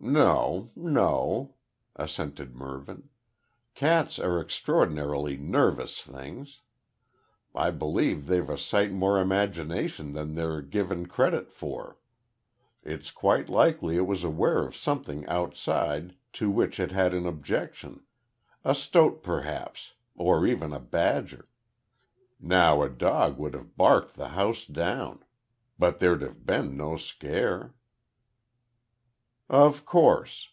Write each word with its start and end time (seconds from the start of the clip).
"No 0.00 0.70
no," 0.76 1.56
assented 1.96 2.54
Mervyn. 2.54 3.08
"Cats 3.74 4.20
are 4.20 4.38
extraordinarily 4.40 5.36
`nervy' 5.36 6.00
things. 6.04 6.60
I 7.52 7.72
believe 7.72 8.26
they've 8.28 8.48
a 8.48 8.56
sight 8.56 8.92
more 8.92 9.18
imagination 9.20 10.12
than 10.12 10.36
they're 10.36 10.62
given 10.62 11.06
credit 11.06 11.50
for. 11.50 11.98
It's 12.84 13.10
quite 13.10 13.48
likely 13.48 13.96
it 13.96 14.06
was 14.06 14.22
aware 14.22 14.64
of 14.64 14.76
something 14.76 15.26
outside 15.26 16.14
to 16.34 16.48
which 16.48 16.78
it 16.78 16.92
had 16.92 17.12
an 17.12 17.26
objection, 17.26 18.04
a 18.64 18.76
stoat 18.76 19.20
perhaps 19.24 19.94
or 20.14 20.46
even 20.46 20.72
a 20.72 20.78
badger. 20.80 21.48
Now 22.38 22.82
a 22.84 22.88
dog 22.88 23.36
would 23.38 23.54
have 23.54 23.76
barked 23.76 24.14
the 24.14 24.28
house 24.28 24.64
down, 24.64 25.24
but 25.76 25.98
there'd 25.98 26.22
have 26.22 26.46
been 26.46 26.76
no 26.76 26.98
scare." 26.98 27.74
"Of 29.50 29.86
course. 29.86 30.50